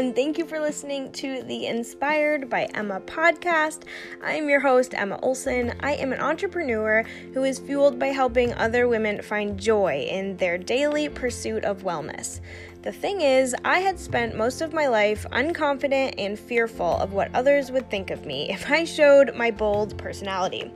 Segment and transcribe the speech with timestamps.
[0.00, 3.82] and thank you for listening to the Inspired by Emma podcast.
[4.24, 5.74] I am your host, Emma Olson.
[5.80, 7.04] I am an entrepreneur
[7.34, 12.40] who is fueled by helping other women find joy in their daily pursuit of wellness.
[12.80, 17.34] The thing is, I had spent most of my life unconfident and fearful of what
[17.34, 20.72] others would think of me if I showed my bold personality.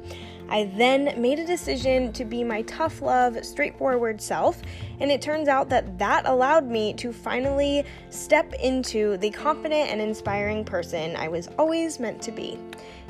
[0.49, 4.61] I then made a decision to be my tough love, straightforward self,
[5.01, 10.01] and it turns out that that allowed me to finally step into the confident and
[10.01, 12.59] inspiring person I was always meant to be.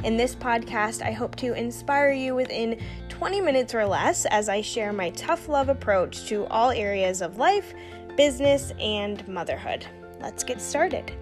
[0.05, 4.61] In this podcast, I hope to inspire you within 20 minutes or less as I
[4.61, 7.75] share my tough love approach to all areas of life,
[8.16, 9.87] business, and motherhood.
[10.20, 11.12] Let's get started.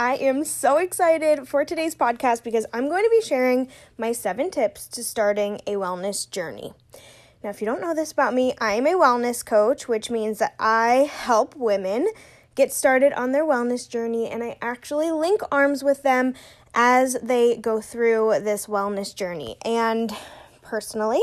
[0.00, 3.66] I am so excited for today's podcast because I'm going to be sharing
[3.96, 6.72] my seven tips to starting a wellness journey.
[7.42, 10.38] Now, if you don't know this about me, I am a wellness coach, which means
[10.38, 12.06] that I help women
[12.54, 16.34] get started on their wellness journey and I actually link arms with them
[16.74, 19.56] as they go through this wellness journey.
[19.64, 20.12] And
[20.68, 21.20] personally,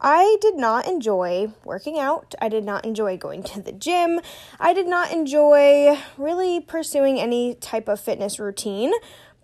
[0.00, 2.34] I did not enjoy working out.
[2.40, 4.20] I did not enjoy going to the gym.
[4.60, 8.92] I did not enjoy really pursuing any type of fitness routine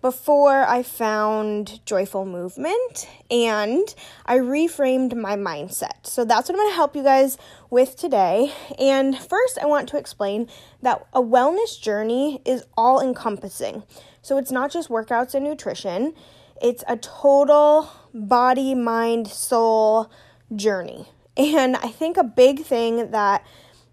[0.01, 3.83] before I found joyful movement and
[4.25, 6.07] I reframed my mindset.
[6.07, 7.37] So that's what I'm going to help you guys
[7.69, 8.51] with today.
[8.79, 10.47] And first, I want to explain
[10.81, 13.83] that a wellness journey is all encompassing.
[14.23, 16.13] So it's not just workouts and nutrition,
[16.61, 20.11] it's a total body, mind, soul
[20.55, 21.07] journey.
[21.37, 23.45] And I think a big thing that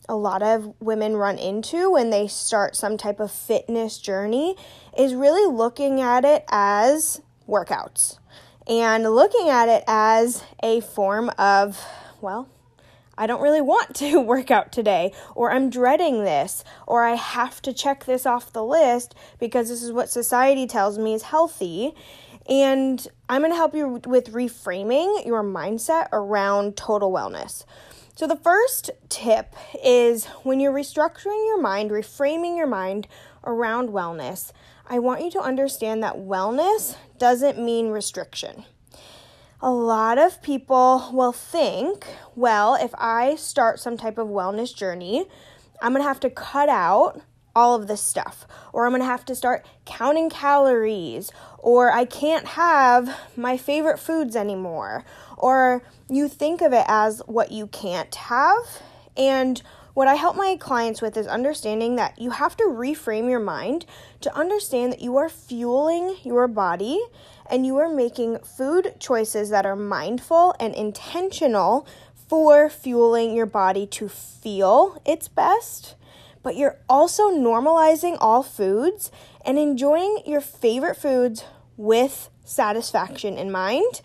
[0.08, 4.56] a lot of women run into when they start some type of fitness journey
[4.96, 8.18] is really looking at it as workouts
[8.66, 11.82] and looking at it as a form of,
[12.20, 12.48] well,
[13.16, 17.60] I don't really want to work out today, or I'm dreading this, or I have
[17.62, 21.94] to check this off the list because this is what society tells me is healthy.
[22.48, 27.64] And I'm going to help you with reframing your mindset around total wellness.
[28.14, 29.54] So, the first tip
[29.84, 33.06] is when you're restructuring your mind, reframing your mind
[33.44, 34.50] around wellness,
[34.88, 38.64] I want you to understand that wellness doesn't mean restriction.
[39.60, 45.26] A lot of people will think, well, if I start some type of wellness journey,
[45.82, 47.20] I'm going to have to cut out
[47.58, 52.46] all of this stuff, or I'm to have to start counting calories, or I can't
[52.46, 55.04] have my favorite foods anymore,
[55.36, 58.64] or you think of it as what you can't have.
[59.16, 59.60] And
[59.92, 63.84] what I help my clients with is understanding that you have to reframe your mind
[64.20, 67.00] to understand that you are fueling your body
[67.50, 71.88] and you are making food choices that are mindful and intentional
[72.28, 75.96] for fueling your body to feel its best
[76.42, 79.10] but you're also normalizing all foods
[79.44, 81.44] and enjoying your favorite foods
[81.76, 84.00] with satisfaction in mind.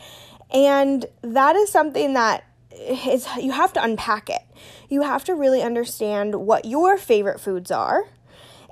[0.53, 4.41] And that is something that is you have to unpack it.
[4.89, 8.05] You have to really understand what your favorite foods are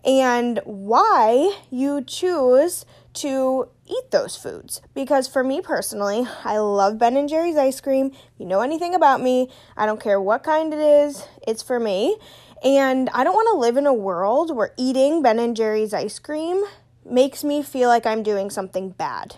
[0.04, 4.82] and why you choose to eat those foods.
[4.94, 8.08] Because for me personally i love Ben and Jerry's ice cream.
[8.08, 9.50] If you know anything about me.
[9.76, 11.26] I don't care what kind it is.
[11.48, 12.18] It's for me
[12.64, 16.20] and I don't want to live in a world where eating Ben and Jerry's ice
[16.20, 16.64] cream
[17.06, 19.38] makes me feel like I'm doing something bad.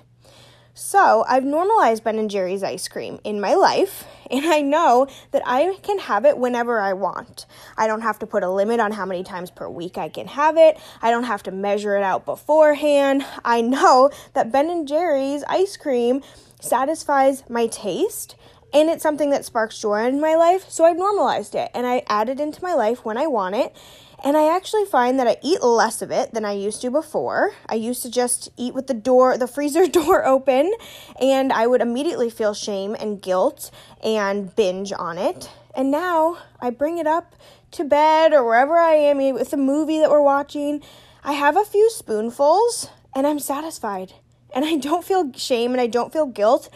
[0.76, 5.44] So, I've normalized Ben and Jerry's ice cream in my life, and I know that
[5.46, 7.46] I can have it whenever I want.
[7.78, 10.26] I don't have to put a limit on how many times per week I can
[10.26, 10.80] have it.
[11.00, 13.24] I don't have to measure it out beforehand.
[13.46, 16.24] I know that Ben and Jerry's ice cream
[16.60, 18.36] satisfies my taste
[18.74, 22.04] and it's something that sparks joy in my life, so I've normalized it and I
[22.08, 23.76] add it into my life when I want it.
[24.24, 27.54] And I actually find that I eat less of it than I used to before.
[27.68, 30.74] I used to just eat with the door, the freezer door open,
[31.22, 33.70] and I would immediately feel shame and guilt
[34.02, 35.50] and binge on it.
[35.76, 37.36] And now I bring it up
[37.72, 40.81] to bed or wherever I am with the movie that we're watching.
[41.24, 44.14] I have a few spoonfuls and I'm satisfied.
[44.56, 46.69] And I don't feel shame and I don't feel guilt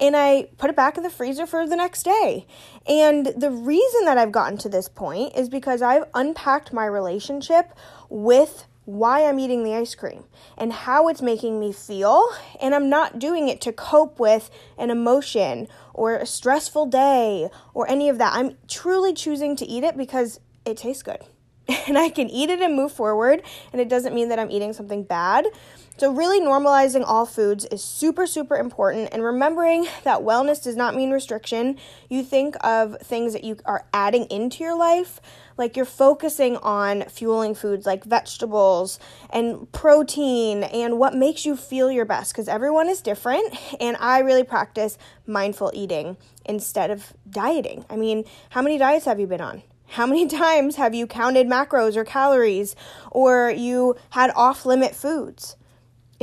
[0.00, 2.46] and I put it back in the freezer for the next day.
[2.86, 7.72] And the reason that I've gotten to this point is because I've unpacked my relationship
[8.08, 10.24] with why I'm eating the ice cream
[10.58, 12.28] and how it's making me feel.
[12.60, 17.88] And I'm not doing it to cope with an emotion or a stressful day or
[17.88, 18.34] any of that.
[18.34, 21.20] I'm truly choosing to eat it because it tastes good.
[21.86, 23.42] And I can eat it and move forward.
[23.72, 25.46] And it doesn't mean that I'm eating something bad.
[25.96, 29.10] So, really normalizing all foods is super, super important.
[29.12, 31.78] And remembering that wellness does not mean restriction.
[32.08, 35.20] You think of things that you are adding into your life,
[35.56, 38.98] like you're focusing on fueling foods like vegetables
[39.30, 43.54] and protein and what makes you feel your best because everyone is different.
[43.78, 44.98] And I really practice
[45.28, 47.84] mindful eating instead of dieting.
[47.88, 49.62] I mean, how many diets have you been on?
[49.90, 52.74] How many times have you counted macros or calories
[53.12, 55.54] or you had off limit foods?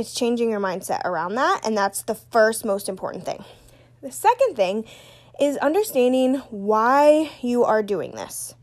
[0.02, 3.44] It's changing your mindset around that, and that's the first most important thing.
[4.02, 4.84] The second thing
[5.40, 8.56] is understanding why you are doing this.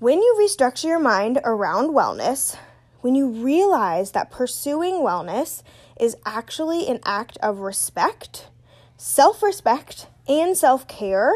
[0.00, 2.56] When you restructure your mind around wellness,
[3.00, 5.62] when you realize that pursuing wellness
[6.00, 8.48] is actually an act of respect,
[8.96, 11.32] self respect, and self care,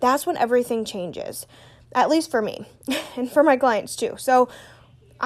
[0.00, 1.46] that's when everything changes.
[1.94, 2.66] At least for me
[3.16, 4.16] and for my clients too.
[4.18, 4.48] So,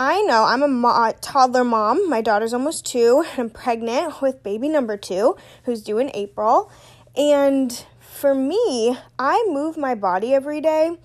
[0.00, 2.08] I know I'm a mo- toddler mom.
[2.08, 3.24] My daughter's almost two.
[3.32, 6.70] and I'm pregnant with baby number two, who's due in April.
[7.16, 10.96] And for me, I move my body every day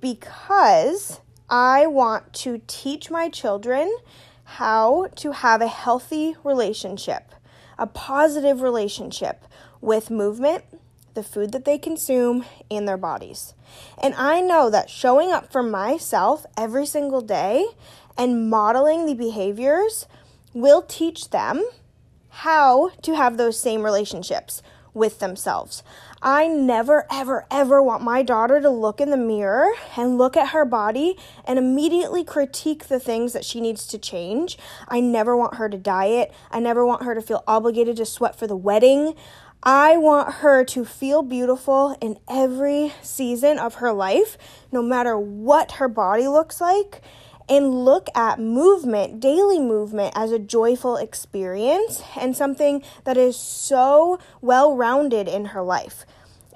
[0.00, 1.18] because
[1.50, 3.92] I want to teach my children
[4.44, 7.34] how to have a healthy relationship,
[7.76, 9.46] a positive relationship
[9.80, 10.62] with movement,
[11.14, 13.54] the food that they consume, and their bodies.
[14.00, 17.66] And I know that showing up for myself every single day
[18.18, 20.06] and modeling the behaviors
[20.52, 21.64] will teach them
[22.28, 24.60] how to have those same relationships
[24.92, 25.82] with themselves.
[26.20, 30.48] I never, ever, ever want my daughter to look in the mirror and look at
[30.48, 34.58] her body and immediately critique the things that she needs to change.
[34.88, 36.32] I never want her to diet.
[36.50, 39.14] I never want her to feel obligated to sweat for the wedding.
[39.62, 44.36] I want her to feel beautiful in every season of her life,
[44.72, 47.02] no matter what her body looks like
[47.48, 54.18] and look at movement, daily movement, as a joyful experience and something that is so
[54.40, 56.04] well rounded in her life.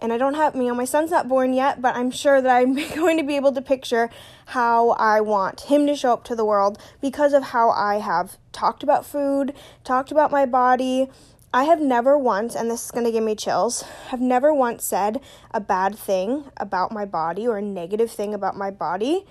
[0.03, 2.50] And I don't have, you know, my son's not born yet, but I'm sure that
[2.50, 4.11] I'm going to be able to picture
[4.47, 8.37] how I want him to show up to the world because of how I have
[8.50, 9.55] talked about food,
[9.85, 11.09] talked about my body.
[11.55, 14.85] I have never once, and this is going to give me chills, have never once
[14.85, 15.21] said
[15.53, 19.25] a bad thing about my body or a negative thing about my body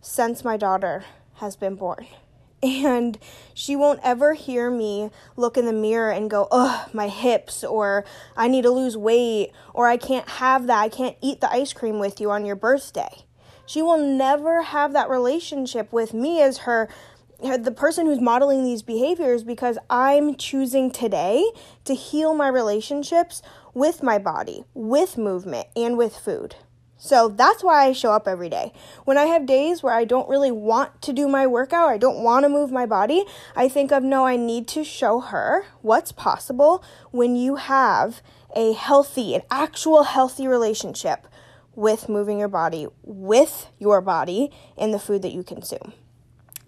[0.00, 1.04] since my daughter
[1.34, 2.06] has been born.
[2.62, 3.18] And
[3.54, 8.04] she won't ever hear me look in the mirror and go, ugh, my hips, or
[8.36, 10.80] I need to lose weight, or I can't have that.
[10.80, 13.22] I can't eat the ice cream with you on your birthday.
[13.64, 16.88] She will never have that relationship with me as her
[17.40, 21.48] the person who's modeling these behaviors because I'm choosing today
[21.84, 23.42] to heal my relationships
[23.74, 26.56] with my body, with movement, and with food.
[26.98, 28.72] So that's why I show up every day.
[29.04, 32.22] When I have days where I don't really want to do my workout, I don't
[32.22, 33.24] want to move my body,
[33.54, 38.20] I think of no, I need to show her what's possible when you have
[38.56, 41.28] a healthy, an actual healthy relationship
[41.76, 45.92] with moving your body, with your body, and the food that you consume.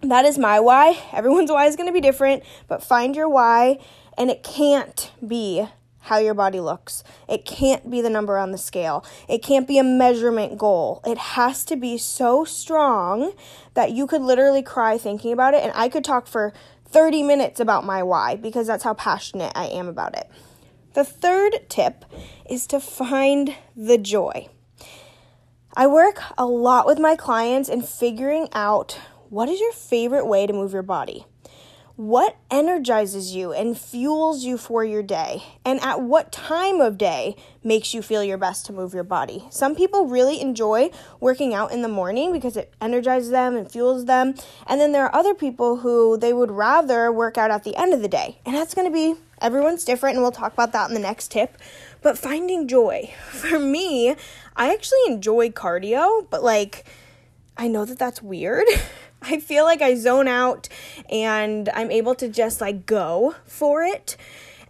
[0.01, 1.03] That is my why.
[1.13, 3.79] Everyone's why is going to be different, but find your why,
[4.17, 5.67] and it can't be
[6.01, 7.05] how your body looks.
[7.29, 9.05] It can't be the number on the scale.
[9.29, 11.01] It can't be a measurement goal.
[11.07, 13.33] It has to be so strong
[13.75, 15.63] that you could literally cry thinking about it.
[15.63, 16.53] And I could talk for
[16.87, 20.29] 30 minutes about my why because that's how passionate I am about it.
[20.95, 22.05] The third tip
[22.49, 24.49] is to find the joy.
[25.77, 30.49] I work a lot with my clients in figuring out what is your favorite way
[30.49, 31.27] to move your body.
[32.01, 35.43] What energizes you and fuels you for your day?
[35.67, 39.45] And at what time of day makes you feel your best to move your body?
[39.51, 44.07] Some people really enjoy working out in the morning because it energizes them and fuels
[44.07, 44.35] them.
[44.67, 47.93] And then there are other people who they would rather work out at the end
[47.93, 48.39] of the day.
[48.47, 51.31] And that's going to be everyone's different, and we'll talk about that in the next
[51.31, 51.59] tip.
[52.01, 53.13] But finding joy.
[53.29, 54.17] For me,
[54.57, 56.87] I actually enjoy cardio, but like,
[57.59, 58.67] I know that that's weird.
[59.23, 60.69] I feel like I zone out
[61.11, 64.17] and I'm able to just like go for it.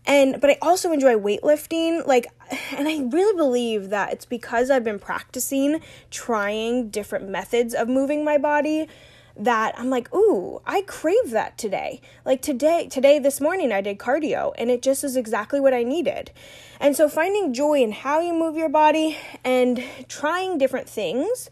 [0.07, 2.27] And but I also enjoy weightlifting like
[2.73, 5.81] and I really believe that it's because I've been practicing
[6.11, 8.89] trying different methods of moving my body
[9.37, 13.99] that I'm like, "Ooh, I crave that today." Like today, today this morning I did
[13.99, 16.33] cardio and it just is exactly what I needed.
[16.81, 21.51] And so finding joy in how you move your body and trying different things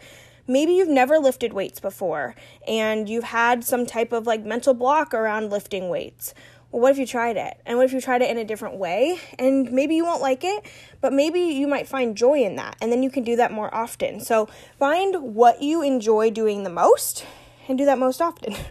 [0.48, 2.34] maybe you've never lifted weights before
[2.66, 6.34] and you've had some type of like mental block around lifting weights.
[6.72, 7.60] Well, what if you tried it?
[7.64, 9.20] And what if you tried it in a different way?
[9.38, 10.66] And maybe you won't like it,
[11.00, 12.76] but maybe you might find joy in that.
[12.80, 14.20] And then you can do that more often.
[14.20, 17.24] So find what you enjoy doing the most
[17.68, 18.56] and do that most often.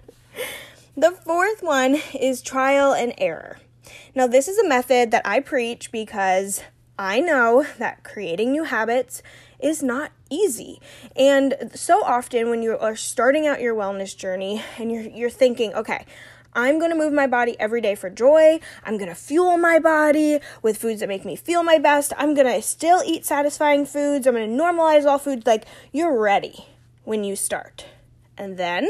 [1.00, 3.60] The fourth one is trial and error.
[4.16, 6.64] Now, this is a method that I preach because
[6.98, 9.22] I know that creating new habits
[9.60, 10.82] is not easy.
[11.16, 15.74] And so often when you are starting out your wellness journey and you're you're thinking,
[15.74, 16.06] okay,
[16.54, 18.60] I'm going to move my body every day for joy.
[18.84, 22.14] I'm going to fuel my body with foods that make me feel my best.
[22.18, 24.26] I'm going to still eat satisfying foods.
[24.26, 25.46] I'm going to normalize all foods.
[25.46, 26.66] Like, you're ready
[27.04, 27.86] when you start.
[28.38, 28.90] And then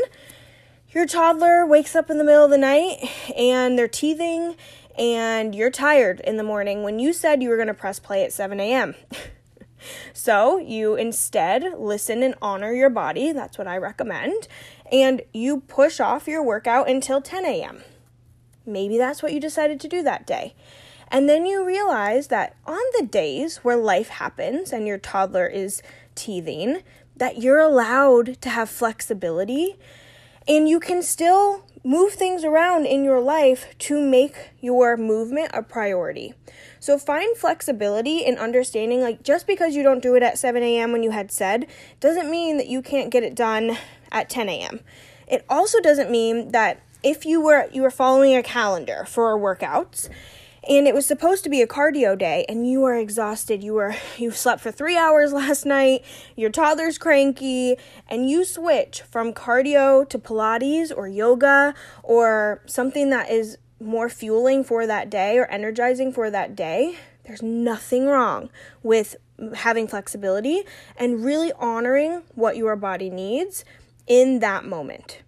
[0.91, 2.98] your toddler wakes up in the middle of the night
[3.36, 4.56] and they're teething
[4.98, 8.24] and you're tired in the morning when you said you were going to press play
[8.24, 8.96] at 7 a.m.
[10.13, 13.31] so you instead listen and honor your body.
[13.31, 14.48] That's what I recommend.
[14.91, 17.84] And you push off your workout until 10 a.m.
[18.65, 20.53] Maybe that's what you decided to do that day.
[21.10, 25.81] And then you realize that on the days where life happens and your toddler is
[26.15, 26.81] teething,
[27.15, 29.77] that you're allowed to have flexibility
[30.48, 35.63] and you can still move things around in your life to make your movement a
[35.63, 36.34] priority.
[36.82, 40.91] So find flexibility in understanding like just because you don't do it at 7 a.m.
[40.91, 41.65] when you had said
[42.01, 43.77] doesn't mean that you can't get it done
[44.12, 44.82] at 10 a.m.
[45.29, 50.10] It also doesn't mean that if you were you were following a calendar for workouts
[50.67, 53.63] and it was supposed to be a cardio day and you are exhausted.
[53.63, 56.03] You were you slept for 3 hours last night.
[56.36, 63.29] Your toddler's cranky and you switch from cardio to pilates or yoga or something that
[63.29, 66.97] is more fueling for that day or energizing for that day.
[67.25, 68.50] There's nothing wrong
[68.81, 69.15] with
[69.53, 70.63] having flexibility
[70.95, 73.63] and really honoring what your body needs
[74.07, 75.21] in that moment.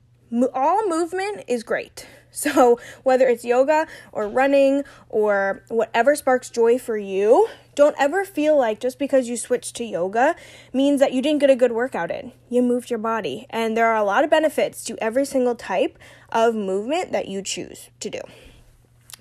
[0.54, 2.08] All movement is great
[2.40, 8.58] So, whether it's yoga or running or whatever sparks joy for you, don't ever feel
[8.58, 10.36] like just because you switched to yoga
[10.72, 12.32] means that you didn't get a good workout in.
[12.50, 13.48] You moved your body.
[13.50, 15.98] And there are a lot of benefits to every single type
[16.32, 18.22] of movement that you choose to do.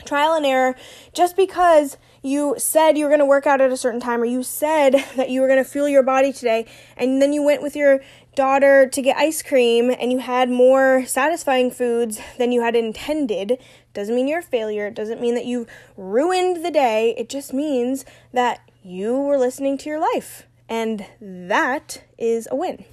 [0.04, 0.76] Trial and error,
[1.12, 4.24] just because you said you were going to work out at a certain time or
[4.24, 7.62] you said that you were going to fuel your body today and then you went
[7.62, 8.00] with your
[8.38, 13.58] daughter to get ice cream and you had more satisfying foods than you had intended
[13.94, 14.86] doesn't mean you're a failure.
[14.86, 15.66] It doesn't mean that you
[15.96, 17.16] ruined the day.
[17.18, 20.46] It just means that you were listening to your life.
[20.68, 22.84] And that is a win.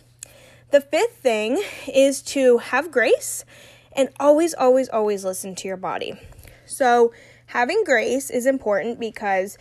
[0.71, 3.45] The fifth thing is to have grace
[3.91, 6.19] and always, always, always listen to your body.
[6.65, 7.13] So,
[7.45, 9.59] having grace is important because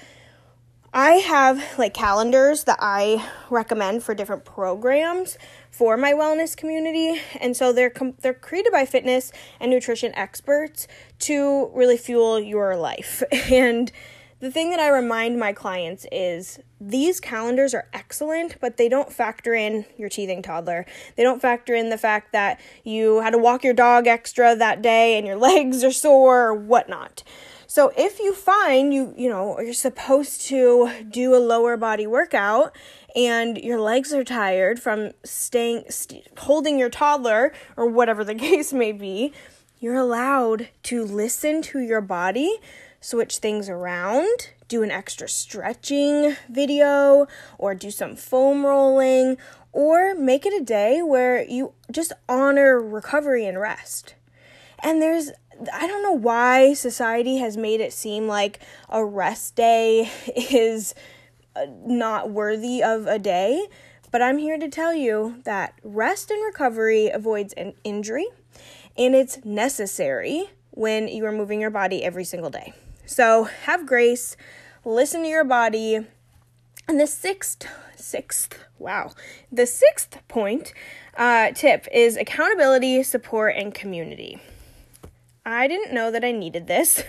[0.97, 5.37] I have like calendars that I recommend for different programs
[5.69, 10.87] for my wellness community, and so they're com- they're created by fitness and nutrition experts
[11.19, 13.25] to really fuel your life.
[13.51, 13.91] And
[14.39, 19.13] the thing that I remind my clients is these calendars are excellent, but they don't
[19.13, 20.87] factor in your teething toddler.
[21.17, 24.81] They don't factor in the fact that you had to walk your dog extra that
[24.81, 27.25] day and your legs are sore or whatnot.
[27.75, 32.73] So if you find you, you know, you're supposed to do a lower body workout
[33.17, 38.73] and your legs are tired from staying st- holding your toddler or whatever the case
[38.73, 39.33] may be,
[39.81, 42.59] you're allowed to listen to your body,
[43.01, 47.27] switch things around, do an extra stretching video
[47.59, 49.37] or do some foam rolling
[49.73, 54.15] or make it a day where you just honor recovery and rest.
[54.85, 55.33] And there's
[55.73, 60.95] I don't know why society has made it seem like a rest day is
[61.57, 63.67] uh, not worthy of a day,
[64.11, 68.27] but I'm here to tell you that rest and recovery avoids an injury
[68.97, 72.73] and it's necessary when you are moving your body every single day.
[73.07, 74.37] So have grace,
[74.85, 76.07] listen to your body.
[76.87, 79.13] And the sixth, sixth, wow,
[79.51, 80.75] the sixth point
[81.17, 84.41] uh, tip is accountability, support, and community.
[85.47, 87.03] I didn't know that I needed this.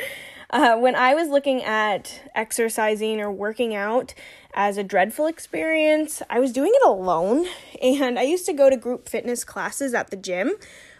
[0.50, 4.14] uh, when I was looking at exercising or working out
[4.54, 7.46] as a dreadful experience, I was doing it alone.
[7.82, 10.52] And I used to go to group fitness classes at the gym,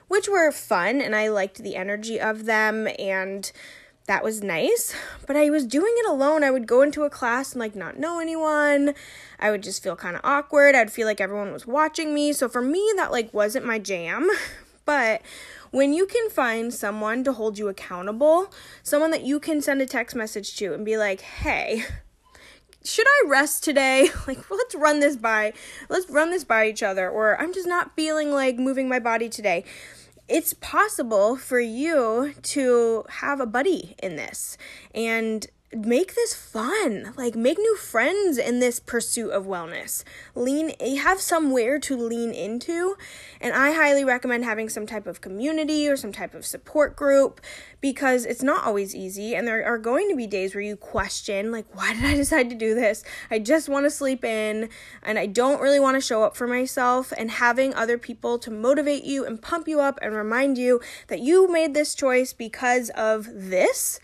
[0.08, 3.52] which were fun and I liked the energy of them and
[4.06, 4.94] that was nice.
[5.26, 6.42] But I was doing it alone.
[6.42, 8.94] I would go into a class and like not know anyone.
[9.38, 10.74] I would just feel kind of awkward.
[10.74, 12.32] I'd feel like everyone was watching me.
[12.32, 14.26] So for me, that like wasn't my jam.
[14.90, 15.22] But
[15.70, 19.86] when you can find someone to hold you accountable, someone that you can send a
[19.86, 21.84] text message to and be like, hey,
[22.84, 24.10] should I rest today?
[24.26, 25.52] Like, let's run this by,
[25.88, 29.28] let's run this by each other, or I'm just not feeling like moving my body
[29.28, 29.62] today.
[30.26, 34.58] It's possible for you to have a buddy in this
[34.92, 37.12] and make this fun.
[37.16, 40.02] Like make new friends in this pursuit of wellness.
[40.34, 42.96] Lean have somewhere to lean into,
[43.40, 47.40] and I highly recommend having some type of community or some type of support group
[47.80, 51.50] because it's not always easy and there are going to be days where you question
[51.50, 53.04] like why did I decide to do this?
[53.30, 54.68] I just want to sleep in
[55.02, 58.50] and I don't really want to show up for myself and having other people to
[58.50, 62.90] motivate you and pump you up and remind you that you made this choice because
[62.90, 64.00] of this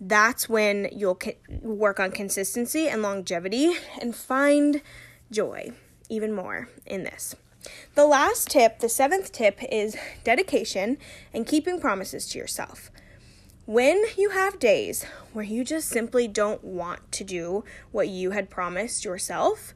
[0.00, 1.18] that's when you'll
[1.62, 4.82] work on consistency and longevity and find
[5.30, 5.72] joy
[6.08, 7.34] even more in this.
[7.94, 10.98] The last tip, the seventh tip, is dedication
[11.32, 12.90] and keeping promises to yourself.
[13.64, 18.50] When you have days where you just simply don't want to do what you had
[18.50, 19.74] promised yourself,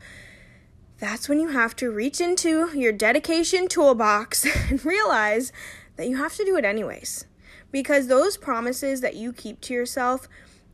[0.99, 5.51] that's when you have to reach into your dedication toolbox and realize
[5.97, 7.25] that you have to do it anyways
[7.73, 10.29] because those promises that you keep to yourself,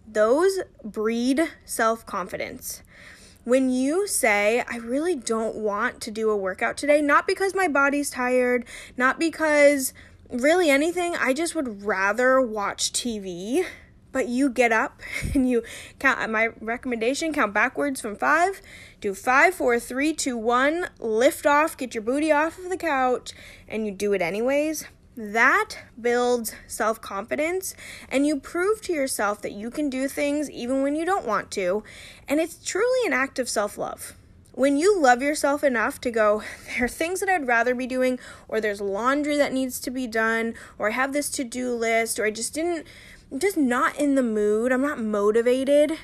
[0.06, 2.82] those breed self confidence.
[3.44, 7.68] When you say, I really don't want to do a workout today, not because my
[7.68, 8.64] body's tired,
[8.96, 9.92] not because
[10.28, 13.64] really anything, I just would rather watch TV.
[14.10, 15.02] But you get up
[15.34, 15.62] and you
[15.98, 16.30] count.
[16.30, 18.62] My recommendation: count backwards from five.
[19.00, 20.88] Do five, four, three, two, one.
[20.98, 21.76] Lift off.
[21.76, 23.32] Get your booty off of the couch,
[23.68, 24.86] and you do it anyways
[25.16, 27.74] that builds self confidence,
[28.08, 31.50] and you prove to yourself that you can do things even when you don't want
[31.52, 31.82] to.
[32.28, 34.14] And it's truly an act of self love.
[34.52, 38.18] When you love yourself enough to go, there are things that I'd rather be doing,
[38.46, 42.18] or there's laundry that needs to be done, or I have this to do list,
[42.18, 42.86] or I just didn't,
[43.32, 45.98] I'm just not in the mood, I'm not motivated.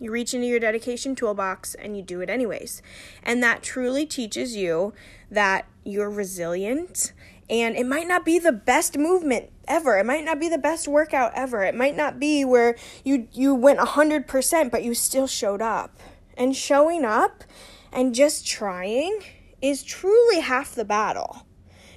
[0.00, 2.82] You reach into your dedication toolbox and you do it anyways.
[3.24, 4.94] And that truly teaches you
[5.28, 7.12] that you're resilient
[7.50, 9.98] and it might not be the best movement ever.
[9.98, 11.62] It might not be the best workout ever.
[11.62, 15.98] It might not be where you you went 100% but you still showed up.
[16.36, 17.44] And showing up
[17.92, 19.20] and just trying
[19.60, 21.46] is truly half the battle.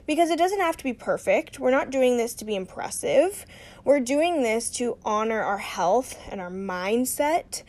[0.08, 1.60] Because it doesn't have to be perfect.
[1.60, 3.46] We're not doing this to be impressive.
[3.84, 7.62] We're doing this to honor our health and our mindset.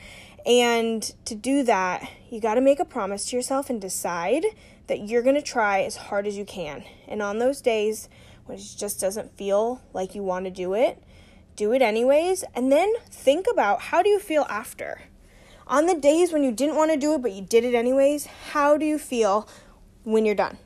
[0.46, 4.44] And to do that, you got to make a promise to yourself and decide
[4.86, 6.84] that you're going to try as hard as you can.
[7.06, 8.08] And on those days
[8.46, 11.02] when it just doesn't feel like you want to do it,
[11.56, 12.44] do it anyways.
[12.54, 15.02] And then think about how do you feel after?
[15.66, 18.26] On the days when you didn't want to do it but you did it anyways,
[18.52, 19.48] how do you feel
[20.04, 20.58] when you're done?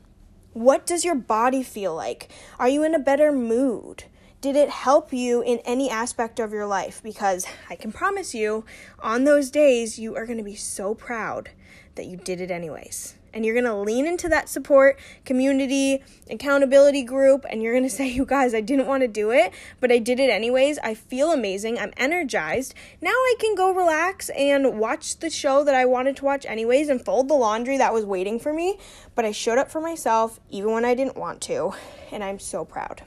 [0.53, 2.29] What does your body feel like?
[2.57, 4.05] Are you in a better mood?
[4.41, 7.01] Did it help you in any aspect of your life?
[7.03, 8.65] Because I can promise you,
[8.99, 11.49] on those days, you are going to be so proud
[11.95, 17.03] that you did it anyways and you're going to lean into that support community accountability
[17.03, 19.91] group and you're going to say you guys I didn't want to do it but
[19.91, 24.79] I did it anyways I feel amazing I'm energized now I can go relax and
[24.79, 28.05] watch the show that I wanted to watch anyways and fold the laundry that was
[28.05, 28.79] waiting for me
[29.13, 31.73] but I showed up for myself even when I didn't want to
[32.11, 33.03] and I'm so proud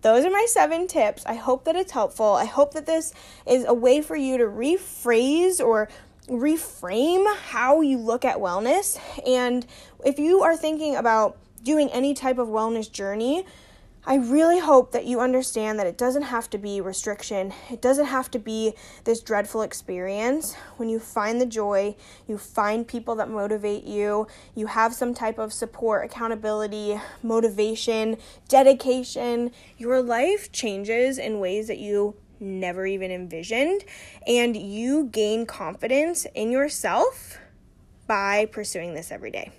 [0.00, 1.26] those are my seven tips.
[1.26, 2.34] I hope that it's helpful.
[2.34, 3.12] I hope that this
[3.48, 5.88] is a way for you to rephrase or
[6.28, 8.98] reframe how you look at wellness.
[9.26, 9.66] And
[10.04, 13.44] if you are thinking about doing any type of wellness journey,
[14.06, 17.52] I really hope that you understand that it doesn't have to be restriction.
[17.70, 18.72] It doesn't have to be
[19.04, 20.54] this dreadful experience.
[20.78, 21.94] When you find the joy,
[22.26, 28.16] you find people that motivate you, you have some type of support, accountability, motivation,
[28.48, 33.84] dedication, your life changes in ways that you never even envisioned.
[34.26, 37.38] And you gain confidence in yourself
[38.06, 39.52] by pursuing this every day.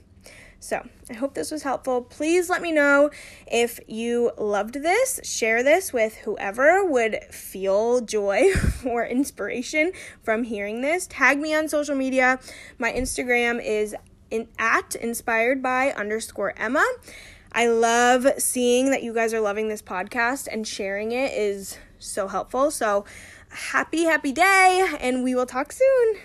[0.61, 2.01] So, I hope this was helpful.
[2.01, 3.11] Please let me know
[3.47, 5.21] if you loved this.
[5.23, 8.51] Share this with whoever would feel joy
[8.85, 11.07] or inspiration from hearing this.
[11.07, 12.39] Tag me on social media.
[12.77, 13.95] My Instagram is
[14.29, 16.85] in, at inspired by underscore Emma.
[17.53, 22.27] I love seeing that you guys are loving this podcast and sharing it is so
[22.27, 22.71] helpful.
[22.71, 23.05] So,
[23.49, 26.15] happy, happy day, and we will talk soon.